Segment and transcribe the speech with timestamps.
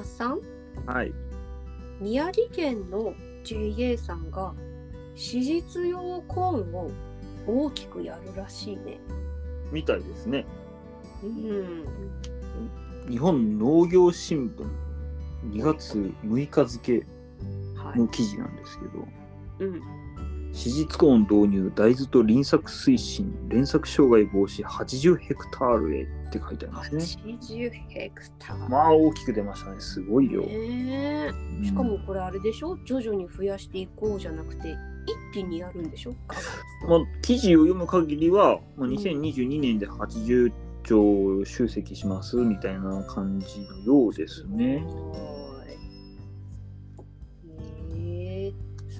[0.00, 0.40] マスさん？
[0.86, 1.12] はい。
[2.00, 3.12] 宮城県の
[3.44, 4.54] JA さんが
[5.14, 6.90] 史実用コーンを
[7.46, 8.98] 大きくやるらしいね。
[9.70, 10.46] みたいですね。
[11.22, 11.84] うん。
[13.10, 14.66] 日本農業新聞
[15.54, 17.06] 2月6日付
[17.76, 18.08] はいの。
[18.08, 19.06] 記事なんですけど、
[19.58, 19.82] うん。
[20.54, 27.02] 史実コーン導入大豆と輪作推進連作障害防止80ヘクタールへって書いてありますね。
[27.38, 28.68] 80ヘクタール。
[28.68, 29.80] まあ大きく出ましたね。
[29.80, 30.42] すごい量。
[30.42, 32.78] ねえうんしかもこれあれでしょ？
[32.84, 34.76] 徐々に増やしていこうじゃなくて
[35.32, 36.14] 一気にやるんでしょ？
[36.88, 40.52] まあ、記事を読む限りは、まあ、2022年で80
[40.84, 44.76] 兆集積しますみたいな感じのようですね。
[44.76, 45.39] へ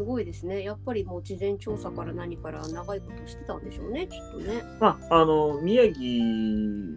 [0.00, 0.62] すごいですね。
[0.62, 4.62] やっぱりもう事前調査から何から長いことしてたんでしょうね、きっとね。
[4.80, 5.95] まあ、あの宮城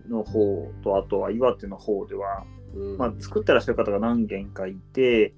[0.10, 5.34] の方とあとは岩手の方では、うん、まあ、作ってらっしゃる方が何件かいて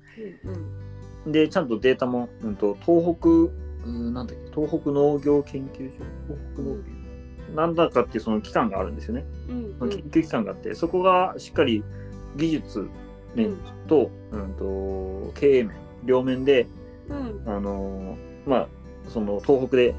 [1.26, 6.04] うんでちゃんとデータも、うん、と東北うんなんだっけ東北農業研究所？
[6.28, 9.90] 東北農業、なんだかっていうその機関があるんですよね、うんうん。
[9.90, 11.84] 研究機関があってそこがしっかり
[12.36, 12.88] 技術
[13.34, 13.58] 面
[13.88, 16.68] と,、うん、と経営面両面で
[17.10, 17.44] うん。
[17.46, 18.68] あのまあ
[19.10, 19.96] その東北で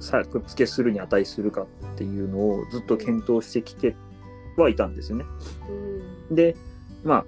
[0.00, 3.96] 作付けするに値するかっていうのをずっと検討してきて
[4.56, 5.24] はいたんですよね。
[6.28, 6.34] うん。
[6.34, 6.56] で
[7.04, 7.24] まあ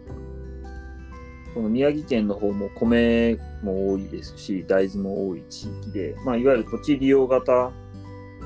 [1.55, 7.71] この宮城県の方も米も多いですし大豆も多い地域で、まあ、いわゆる土地利用型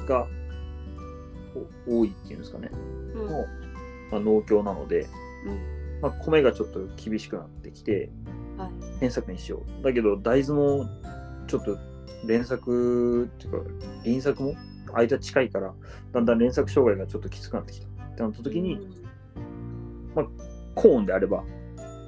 [0.07, 0.27] が
[1.87, 2.71] お多いっていうんですかね、
[3.15, 3.27] うん。
[3.27, 3.47] の
[4.11, 5.07] まあ、農協なので、
[5.47, 6.01] うん。
[6.03, 8.11] まあ、米がちょっと厳しくなってきて
[8.59, 9.01] はい。
[9.01, 9.85] 連作にしよう。
[9.85, 10.87] だけど大豆も
[11.47, 11.79] ちょっと
[12.27, 13.71] 連作っていうか
[14.05, 14.55] 輪作も
[14.93, 15.75] 間近いから
[16.13, 17.87] だんだん連作障害がちょっときつくなってきた。
[17.87, 18.81] ってなった時に、
[20.75, 21.45] コーンであれば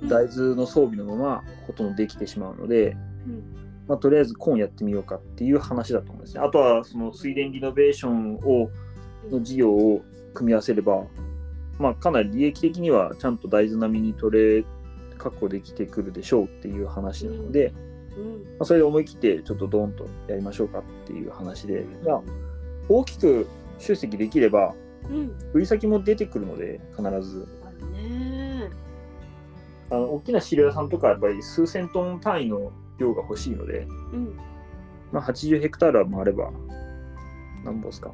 [0.02, 0.08] うん。
[0.08, 3.60] 大豆の装備のままほとんどできてしまうので、うん。
[3.86, 6.40] まあ、とりあえずコーンやってみようかっていう話だと思うんですね。
[6.40, 8.70] あとはその水田リノベーションを
[9.30, 10.02] の事業を
[10.32, 11.04] 組み合わせれば、
[11.78, 14.64] まあ、かなり利益的にはちゃんと大豆並みに取れ
[15.20, 17.74] 確保できてくるでしょうっていう話なので、
[18.16, 18.42] うん。
[18.42, 22.22] まあ、それで思い切ってちょっとドーンとやりましょうかっていう話で、まあ、
[22.88, 23.46] 大きく
[23.78, 24.74] 集積できれば
[25.08, 25.32] うん。
[25.52, 27.46] 売り先も出てくるので必ず。
[29.92, 34.36] あの大きな飼料屋さんとかやっぱり数千トン単位の量が欲しいので、うん。
[35.10, 36.52] まあ、80ヘクタールもあれば
[37.64, 38.12] 何本ですか？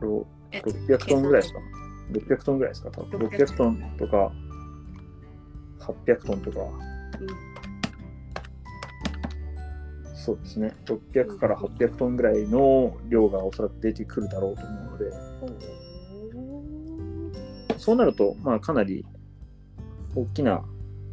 [0.00, 1.60] ろえ600トンぐらいですか？
[2.10, 2.90] ?600 トンぐらいですか？
[2.90, 3.28] 多分。
[3.28, 3.96] 600 600トン。
[3.98, 4.32] とか。
[5.80, 6.58] 800トンとか、
[10.14, 10.76] そうですね。
[10.84, 15.04] 600から800トンぐらいの量がおそらく出てくるだろうと思うので。
[15.06, 16.12] うん
[17.78, 19.04] そうなると、まあ、かなり
[20.14, 20.64] 大きな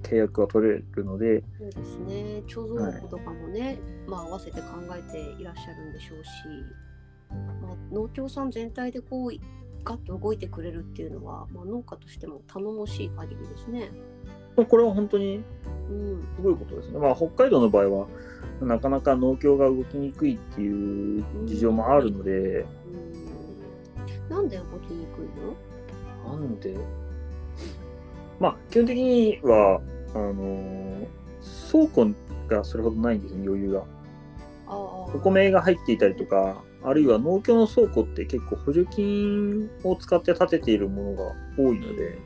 [0.04, 2.44] 契約が取れるので、そうですね。
[2.48, 6.30] 貯蔵庫とかもね、まあ合わせて考えていらっしゃるんでしょうし、
[7.60, 9.34] まあ、農協さん全体でこう
[9.84, 13.91] ガッと動いてくれるっていうのは、まあ、農家としても頼もしい限りですね。
[14.56, 15.41] まあこれは本当に
[15.90, 17.00] うんすごいことですね。
[17.00, 18.07] まあ、北海道の場合は、
[18.62, 25.25] なかなか農協が動きにくいっていう事情もあるので、うんなんで動きにくい
[26.28, 26.38] の？
[26.38, 26.78] なんで、
[28.40, 29.81] まあ、基本的には、
[30.13, 31.07] あのー
[31.72, 32.06] 倉庫
[32.47, 33.84] がそれほどないんですよ、余裕が。
[34.69, 42.18] お米が入っていたりとか、あるいは農協の倉庫って結構補助金を使って建てているものが多いので、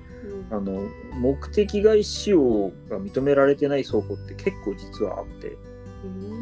[0.52, 0.58] うん。
[0.58, 0.88] あの
[1.20, 5.58] 目的外使用が認められてない倉庫って結構実はあって、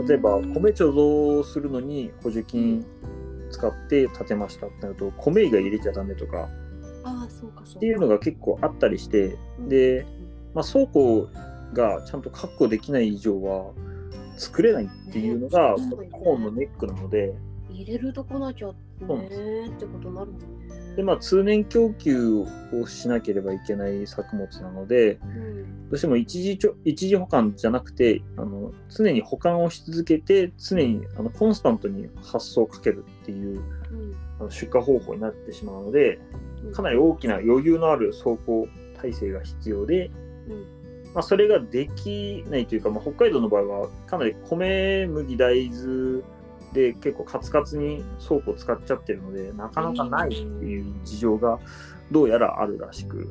[0.07, 0.91] 例えば米貯
[1.41, 2.85] 蔵するのに補助金
[3.51, 6.49] 使って建てましたってなると米以外入れちゃダメとか
[7.77, 10.05] っていうのが結構あったりしてで、
[10.53, 11.27] まあ、倉庫
[11.73, 13.71] がちゃんと確保できない以上は
[14.41, 17.31] 作れないっていうのがねコーンのネックなので
[17.69, 20.95] 入れるとこなきゃねそうなんでってことになるもんね。
[20.95, 33.59] で、まあ、通年供給をしなければいけない作物なのでうんどうしても一時ちょ一時保管じゃなくてあの常に保管をし続けて常にあのコンスタントに発送をかけるっていう
[33.91, 34.15] うん。
[34.39, 36.19] あの出荷方法になってしまうので
[36.65, 36.73] うん。
[36.73, 38.67] かなり大きな余裕のある走行
[38.99, 40.09] 体制が必要で、
[40.47, 40.80] うん
[41.13, 46.21] まあ、それができないというか、まあ、北海道の場合はかなり米麦大豆
[46.73, 50.35] で結構カツカツに倉庫を使っちゃってるのでなかなかないって
[50.65, 51.59] いう事情が
[52.11, 53.29] どうやらあるらしく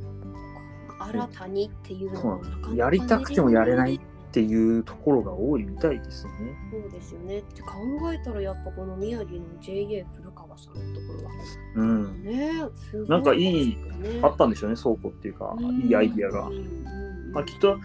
[0.99, 2.41] 新たにっていうのは
[2.75, 6.33] やりたくてもやれないっていうところが多いみたいですね。
[6.71, 7.39] そうですよね。
[7.39, 7.73] って考
[8.13, 11.31] えたらやっぱこの宮城の JA 古川さんのところは
[11.75, 13.77] うん、ねすごなんかいい
[14.23, 17.00] あったんでしょうね倉庫っていうかうんいいアイディアがうん。
[17.31, 17.79] うんまあ、きっと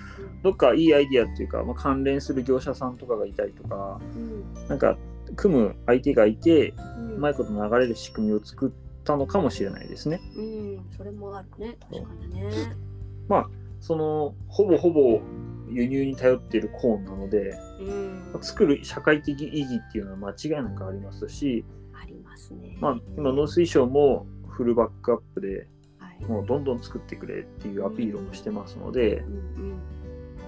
[0.44, 4.98] どっかいいアイディアっていうか、まあ、関連する業者さんとかがいたりとかうんなんか
[5.36, 6.74] 組む相手がいて
[7.16, 10.22] うまいこと流れる仕組みを作ったのかもしれないですね。
[10.36, 12.52] うん、それもあるね、確かにね。
[13.28, 13.50] まあ
[13.80, 15.22] そのほぼほぼ
[15.68, 22.78] 輸入に頼っているコーンなのでうん、作る社会的意義っていうのは間違いなくありますし、ありますね。
[22.80, 25.68] まあ、今農水省もフルバックアップではい、
[26.28, 29.80] もうどんどん作ってくれっていうアピールもしてますので、うん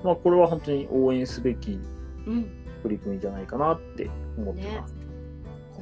[0.03, 1.79] まあ、これは本当に応援すべき
[2.25, 2.49] うん、うん、
[2.83, 4.95] 取り組みじゃないかなって思ってます。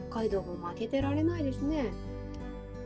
[0.10, 1.92] 北海道も負けてられないですね。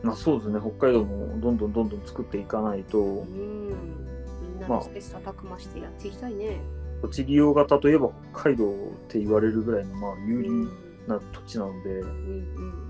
[0.02, 4.88] まあ、そうですね北海道もどんどんどんどん作っていかないとうん、みんなまあ。
[4.88, 6.60] で切磋琢磨してやっていきたいね。
[7.02, 8.74] 栃木用型といえば北海道っ
[9.08, 10.68] て言われるぐらいのまあ有利うん、
[11.06, 12.08] な土地なので、うん、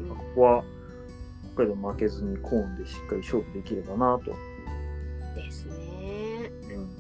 [0.01, 0.65] うん、まあここは
[1.67, 4.35] 負けずにコーンでしっかり勝負できればなと。
[5.35, 6.51] ですね。
[6.75, 7.00] うん